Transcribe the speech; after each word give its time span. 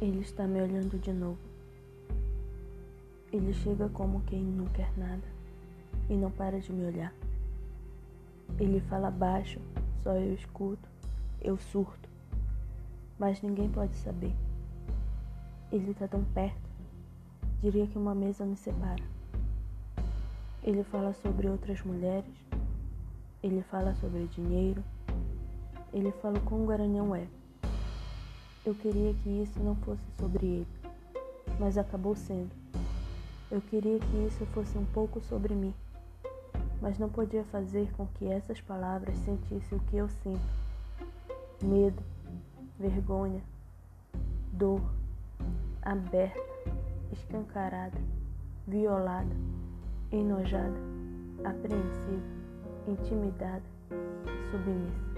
Ele 0.00 0.20
está 0.20 0.46
me 0.46 0.62
olhando 0.62 0.96
de 0.96 1.12
novo. 1.12 1.40
Ele 3.32 3.52
chega 3.52 3.88
como 3.88 4.20
quem 4.22 4.44
não 4.44 4.66
quer 4.66 4.96
nada 4.96 5.26
e 6.08 6.14
não 6.14 6.30
para 6.30 6.60
de 6.60 6.72
me 6.72 6.86
olhar. 6.86 7.12
Ele 8.60 8.78
fala 8.82 9.10
baixo, 9.10 9.60
só 10.04 10.12
eu 10.12 10.34
escuto, 10.34 10.88
eu 11.42 11.58
surto, 11.58 12.08
mas 13.18 13.42
ninguém 13.42 13.68
pode 13.68 13.96
saber. 13.96 14.32
Ele 15.72 15.90
está 15.90 16.06
tão 16.06 16.22
perto, 16.22 16.70
diria 17.60 17.88
que 17.88 17.98
uma 17.98 18.14
mesa 18.14 18.44
nos 18.44 18.60
separa. 18.60 19.02
Ele 20.62 20.84
fala 20.84 21.12
sobre 21.12 21.48
outras 21.48 21.82
mulheres, 21.82 22.46
ele 23.42 23.62
fala 23.62 23.96
sobre 23.96 24.28
dinheiro, 24.28 24.82
ele 25.92 26.12
fala 26.12 26.38
como 26.38 26.62
o 26.62 26.66
Garanhão 26.68 27.16
é. 27.16 27.26
Eu 28.68 28.74
queria 28.74 29.14
que 29.14 29.30
isso 29.30 29.58
não 29.60 29.74
fosse 29.76 30.04
sobre 30.20 30.46
ele, 30.46 30.66
mas 31.58 31.78
acabou 31.78 32.14
sendo. 32.14 32.50
Eu 33.50 33.62
queria 33.62 33.98
que 33.98 34.26
isso 34.26 34.44
fosse 34.52 34.76
um 34.76 34.84
pouco 34.84 35.22
sobre 35.22 35.54
mim, 35.54 35.72
mas 36.78 36.98
não 36.98 37.08
podia 37.08 37.42
fazer 37.44 37.90
com 37.92 38.06
que 38.06 38.26
essas 38.26 38.60
palavras 38.60 39.16
sentissem 39.20 39.78
o 39.78 39.80
que 39.84 39.96
eu 39.96 40.06
sinto: 40.22 40.42
medo, 41.62 42.02
vergonha, 42.78 43.40
dor, 44.52 44.82
aberta, 45.80 46.38
escancarada, 47.10 47.98
violada, 48.66 49.34
enojada, 50.12 50.78
apreensiva, 51.42 52.22
intimidada, 52.86 53.64
submissa. 54.50 55.17